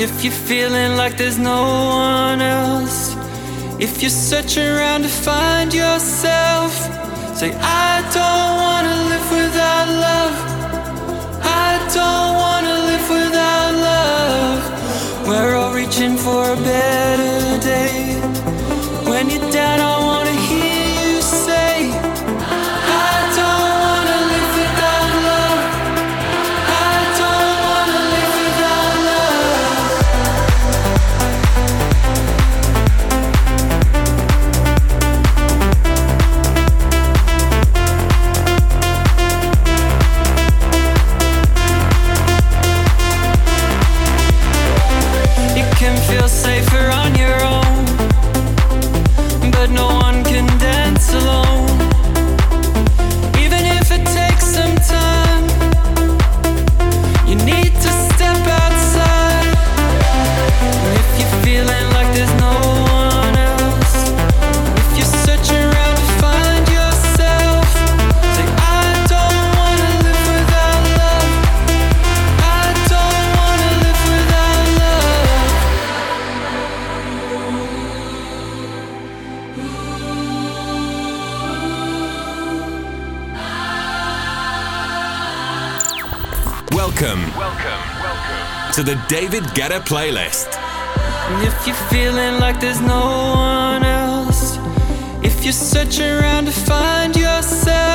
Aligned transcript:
If 0.00 0.24
you're 0.24 0.32
feeling 0.32 0.96
like 0.96 1.18
there's 1.18 1.38
no 1.38 1.62
one 1.62 2.40
else, 2.40 3.14
if 3.78 4.00
you're 4.00 4.10
searching 4.10 4.66
around 4.66 5.02
to 5.02 5.08
find 5.08 5.74
yourself, 5.74 6.72
say, 7.36 7.52
I 7.54 8.00
don't 8.14 8.59
David 89.10 89.42
Guetta 89.56 89.80
playlist. 89.80 90.54
And 90.54 91.44
if 91.44 91.66
you're 91.66 91.74
feeling 91.90 92.38
like 92.38 92.60
there's 92.60 92.80
no 92.80 93.06
one 93.34 93.82
else, 93.82 94.56
if 95.24 95.42
you're 95.42 95.52
searching 95.52 96.06
around 96.06 96.44
to 96.44 96.52
find 96.52 97.16
yourself. 97.16 97.89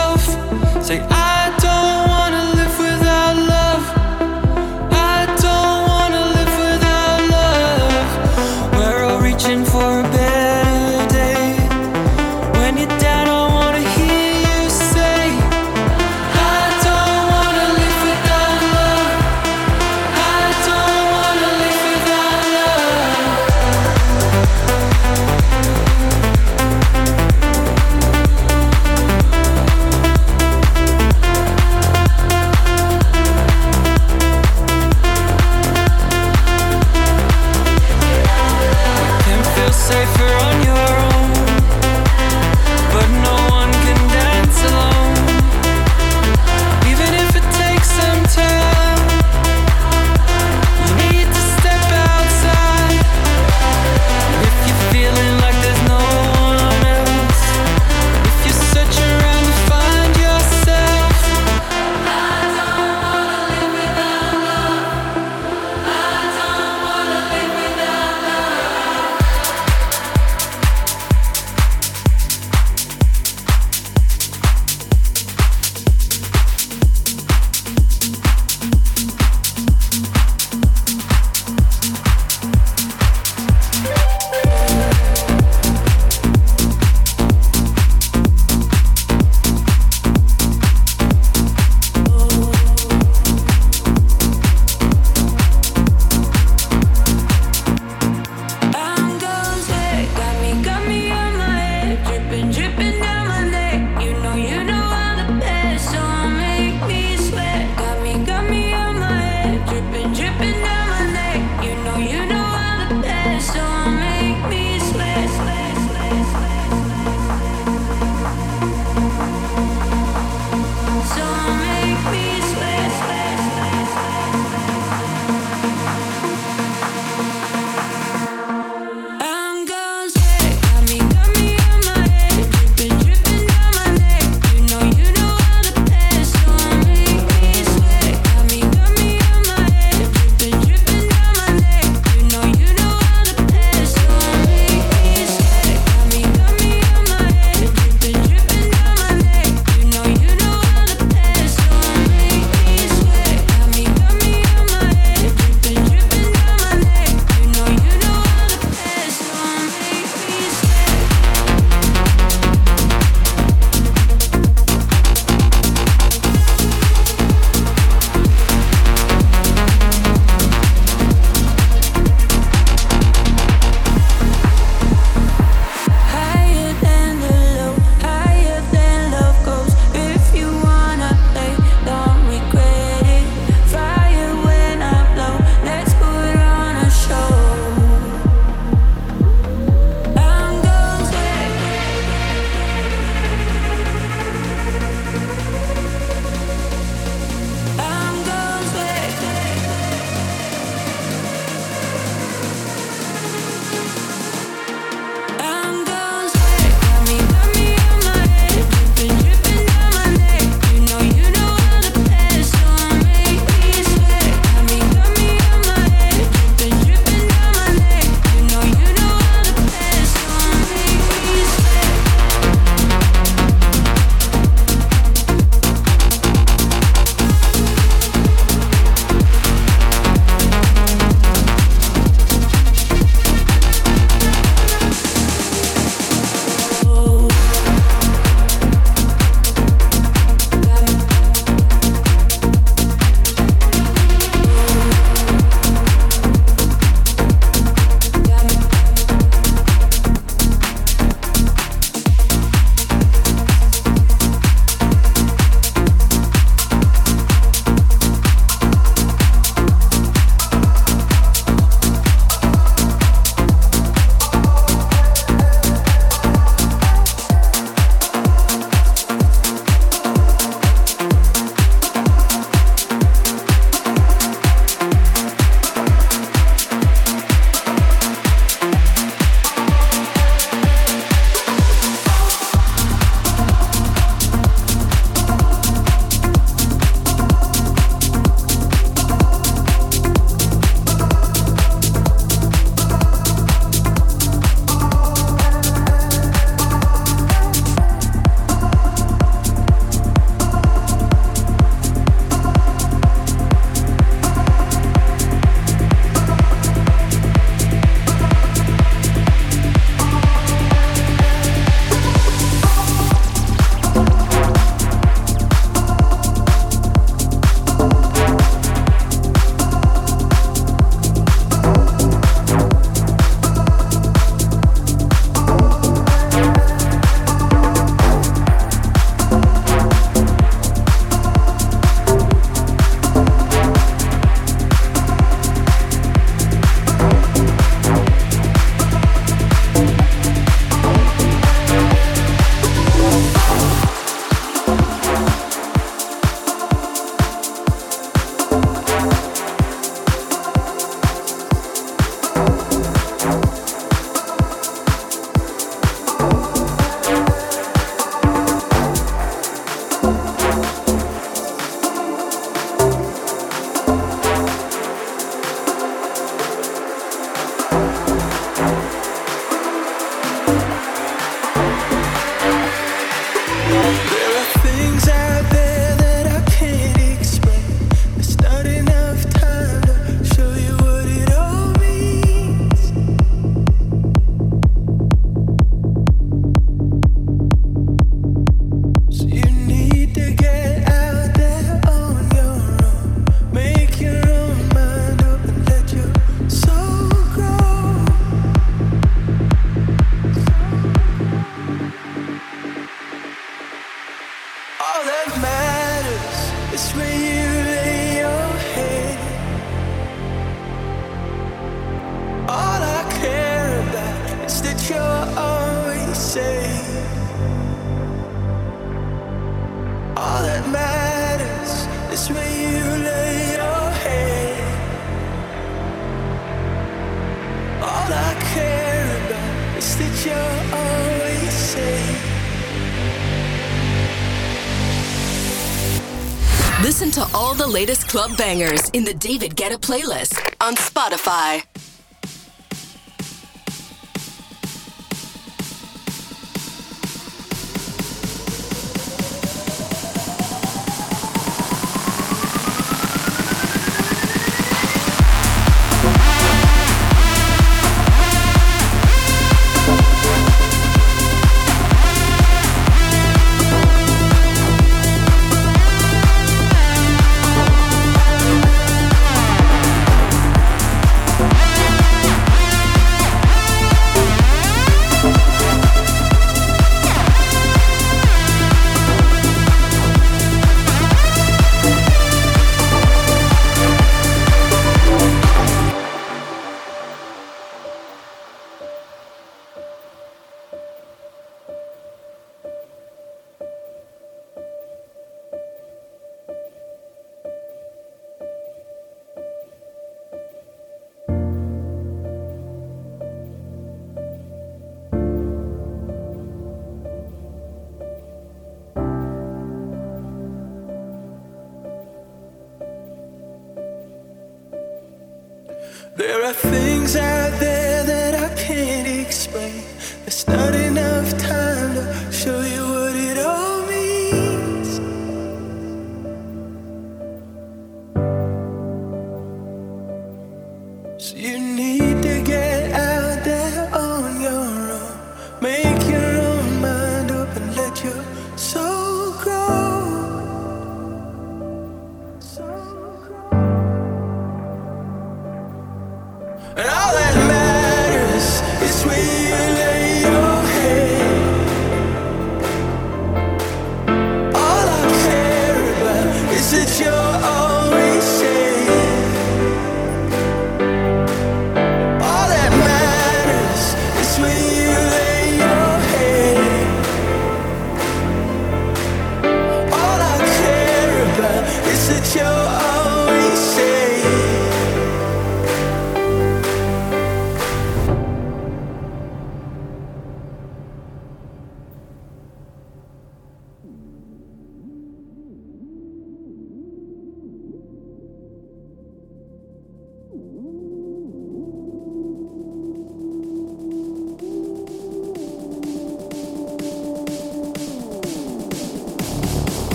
Club 438.07 438.37
bangers 438.37 438.89
in 438.89 439.03
the 439.03 439.13
David 439.13 439.55
Guetta 439.55 439.77
playlist 439.77 440.39
on 440.61 440.75
Spotify. 440.75 441.63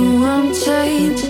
you 0.00 0.24
I'm 0.24 0.54
changed 0.54 1.29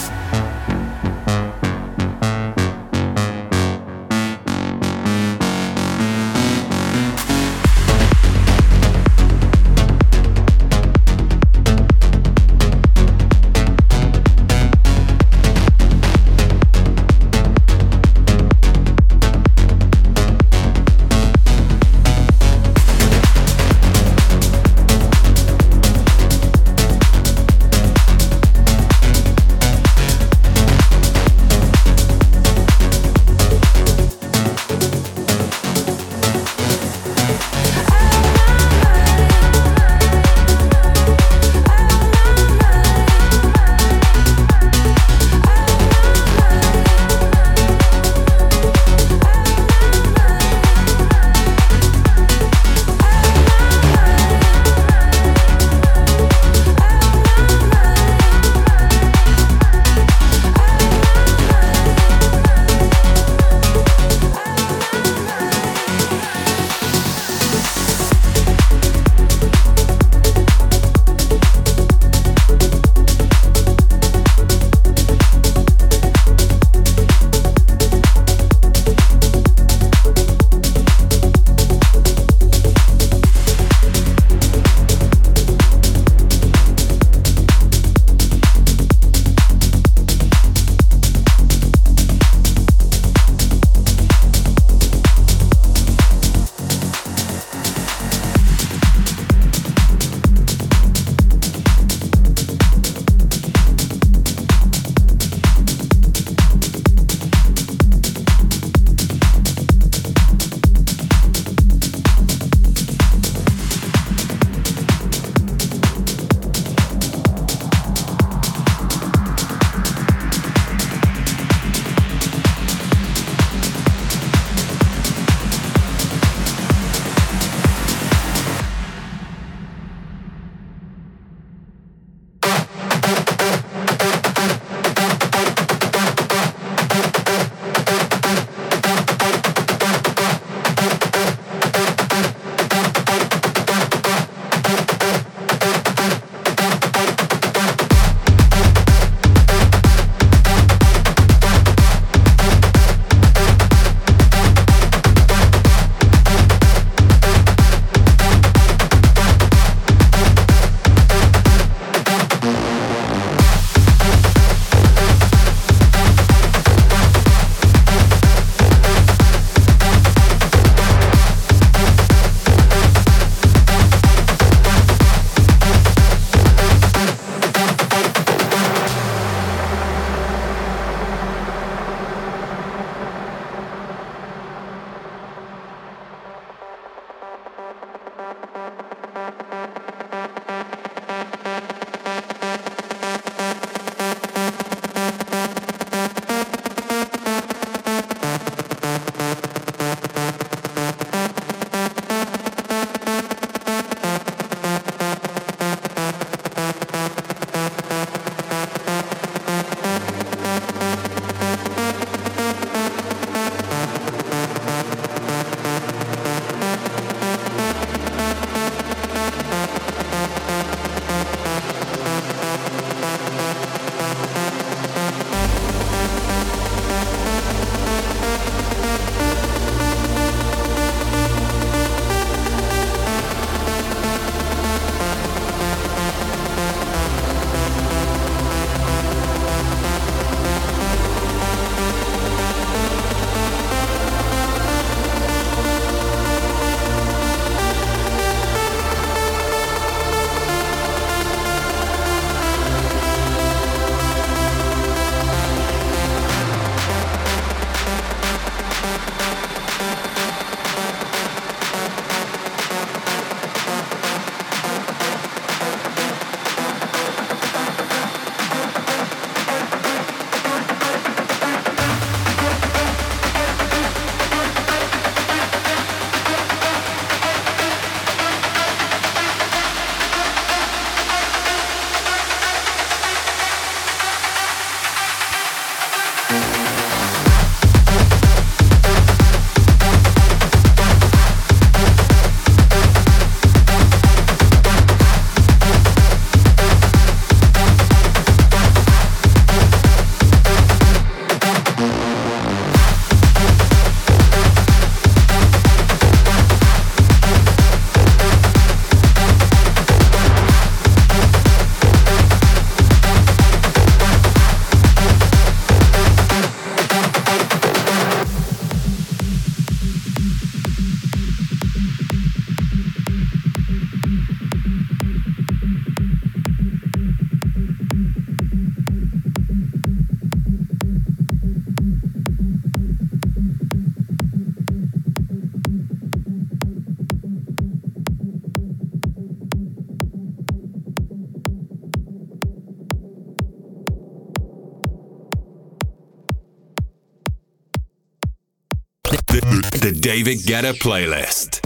David 350.31 350.45
Guetta 350.45 350.73
playlist. 350.73 351.60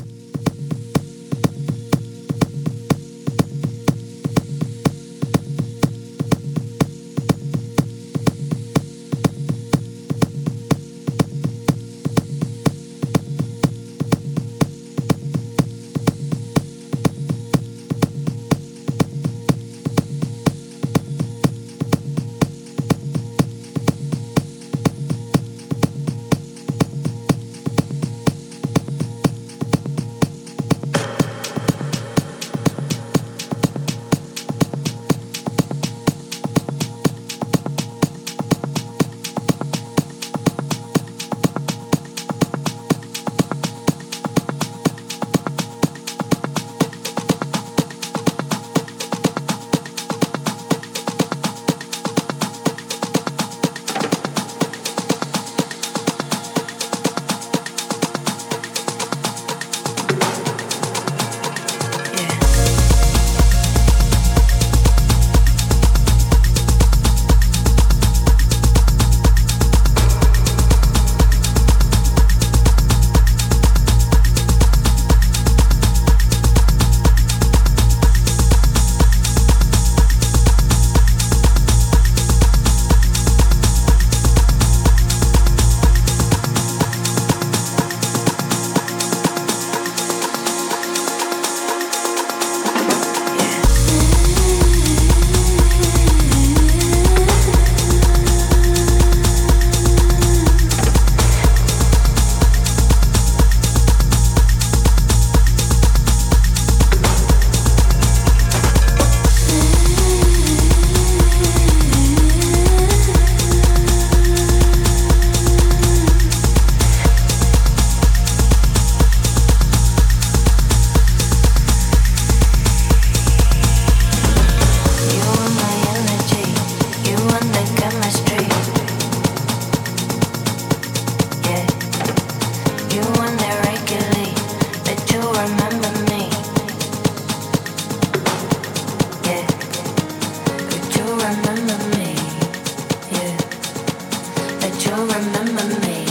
remember 145.03 145.79
me. 145.81 146.04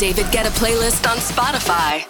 David 0.00 0.32
Guetta 0.32 0.50
playlist 0.52 1.06
on 1.06 1.18
Spotify. 1.18 2.09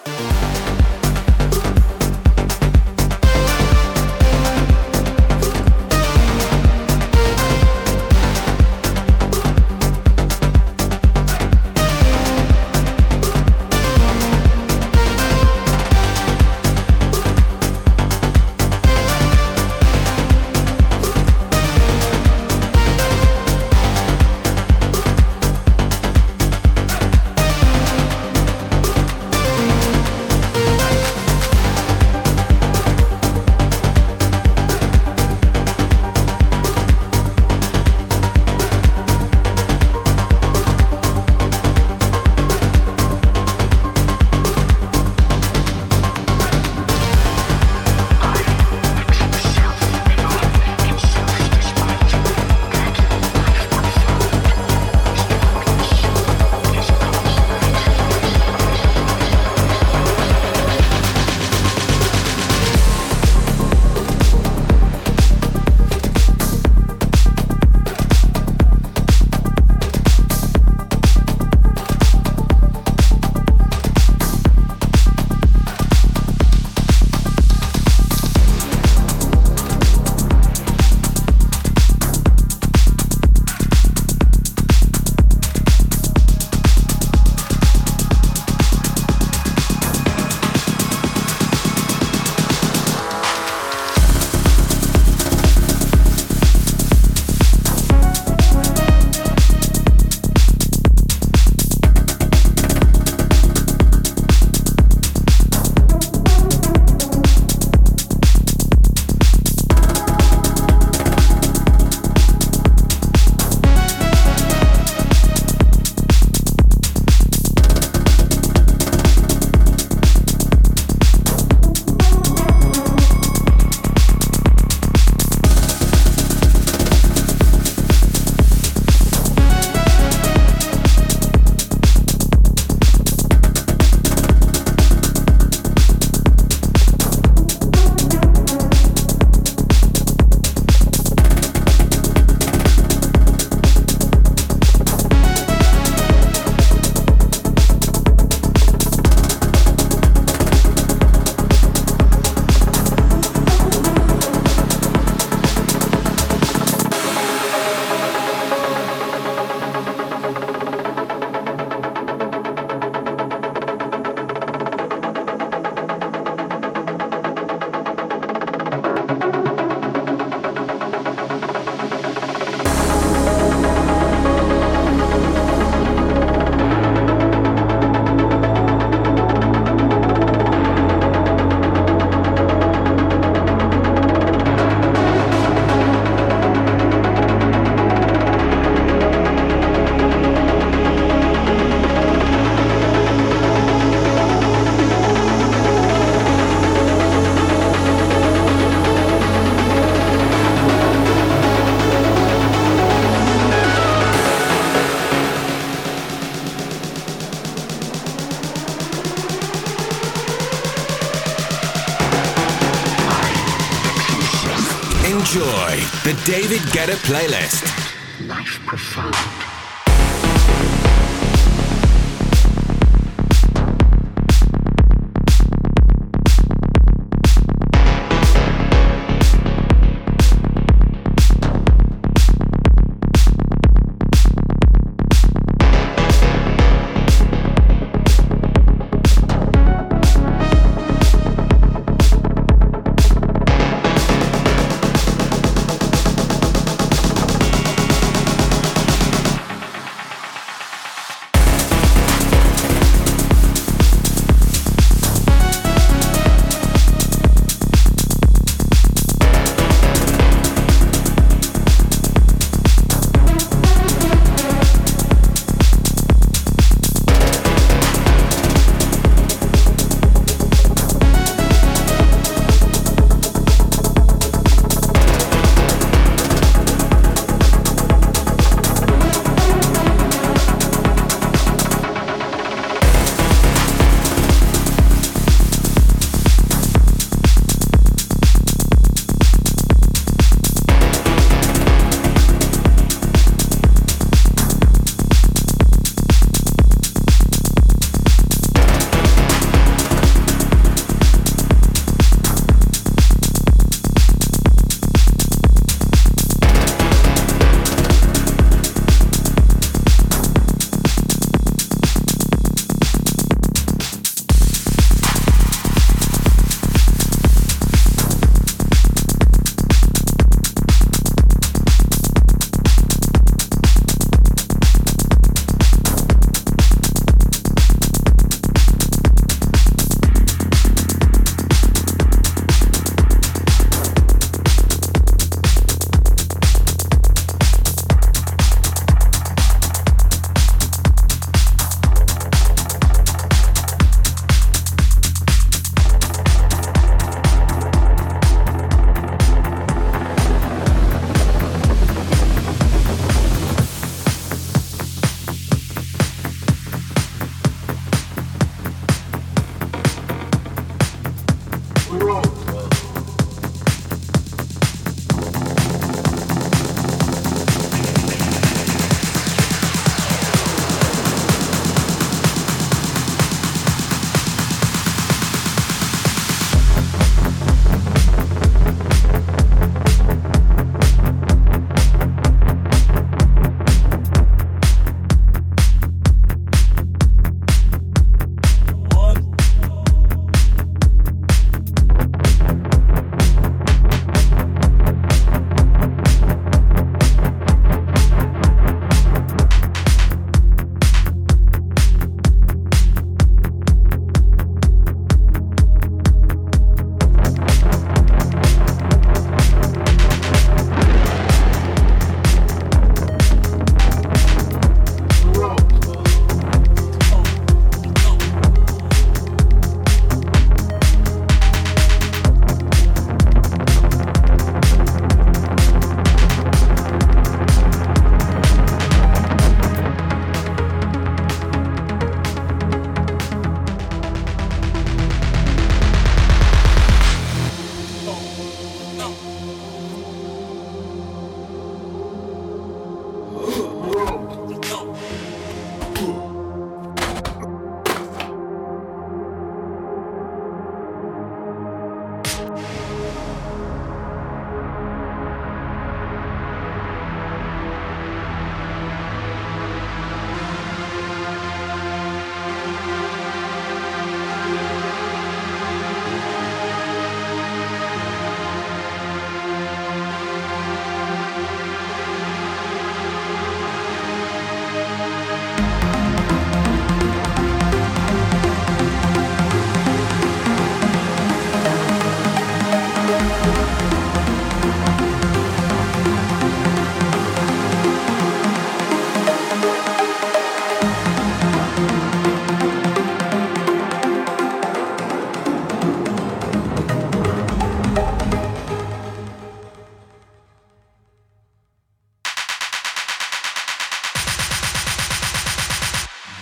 David 216.25 216.61
Guetta 216.71 216.95
Playlist. 216.97 217.80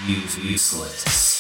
You've 0.10 0.44
useless. 0.44 1.39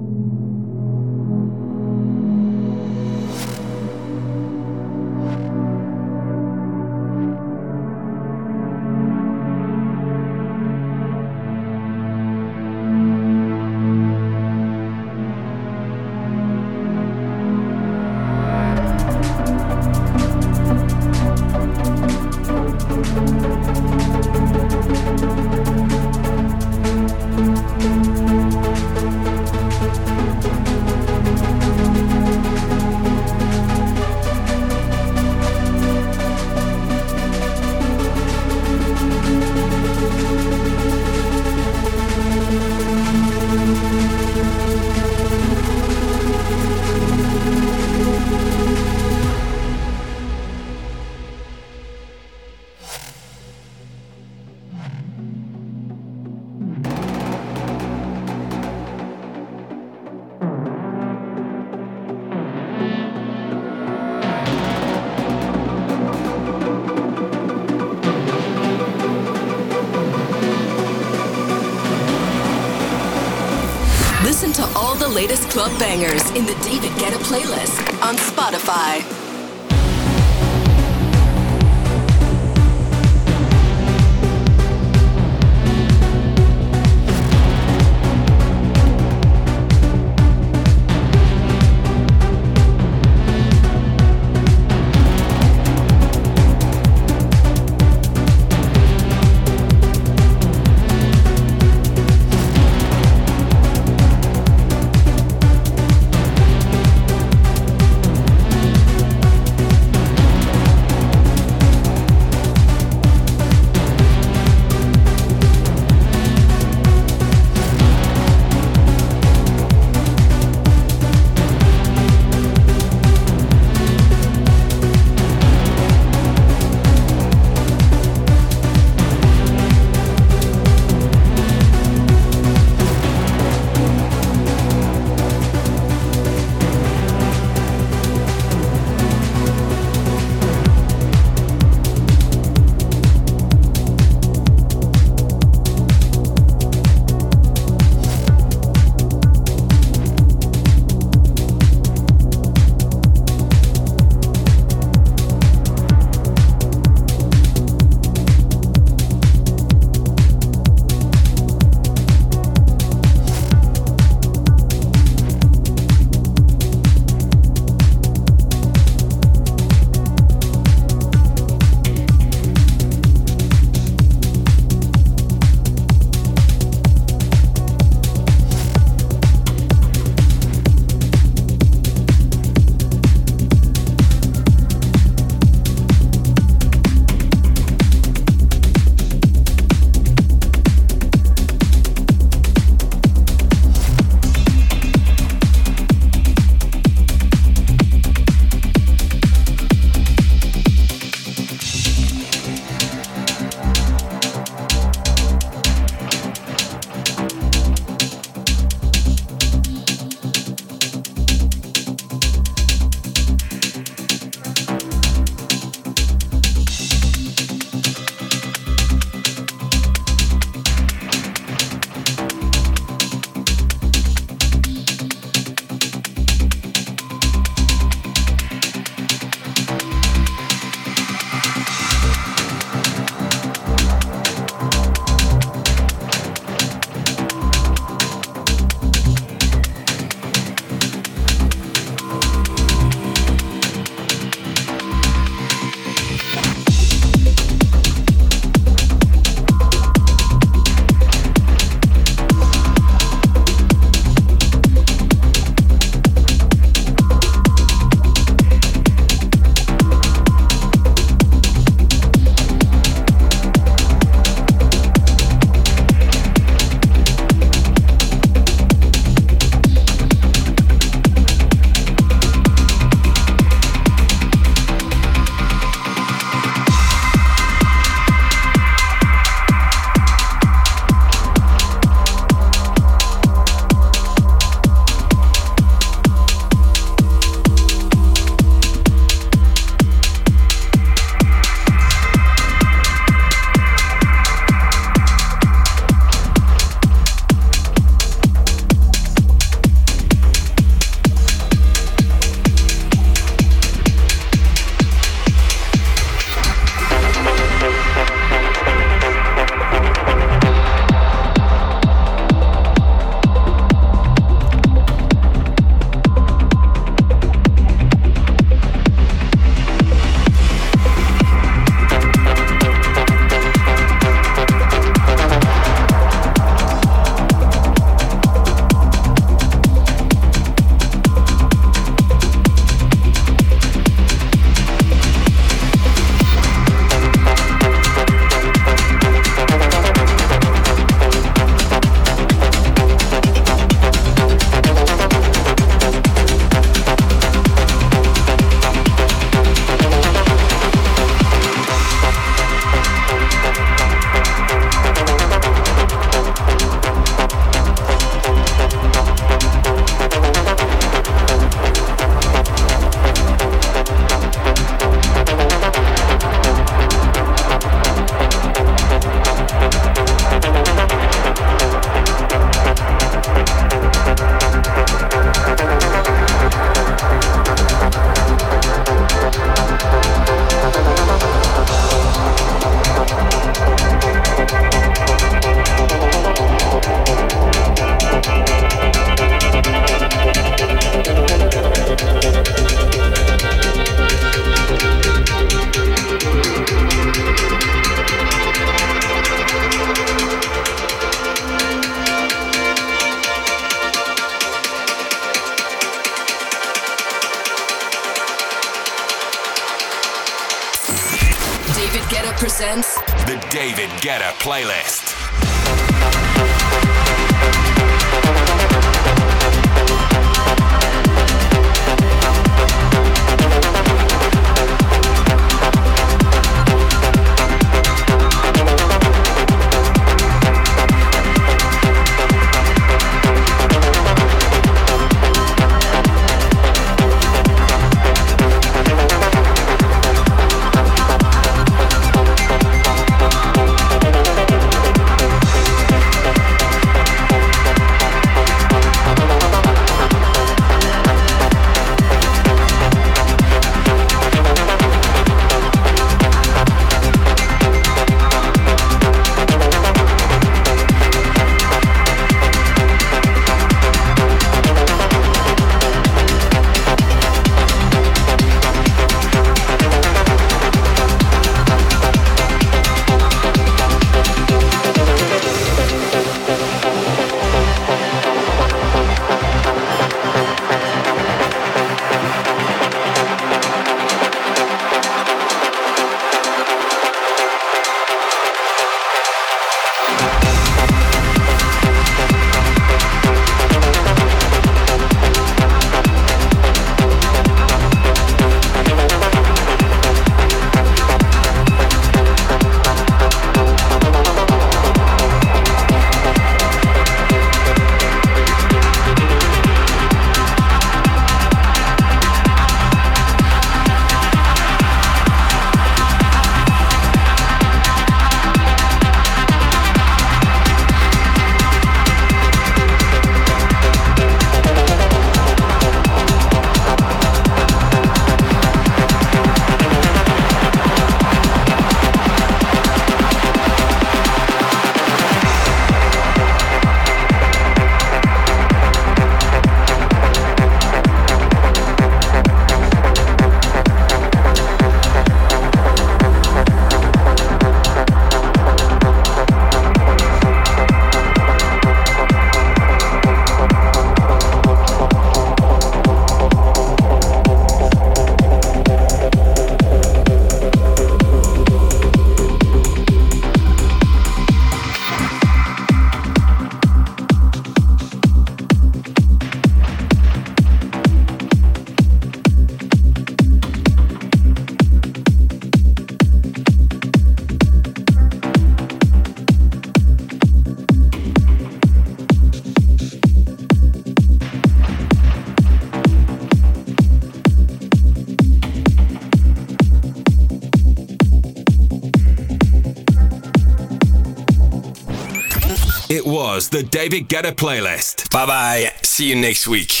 Was 596.25 596.69
the 596.69 596.83
David 596.83 597.27
Guetta 597.27 597.51
playlist. 597.51 598.29
Bye 598.31 598.45
bye. 598.45 598.93
See 599.03 599.29
you 599.29 599.35
next 599.35 599.67
week. 599.67 600.00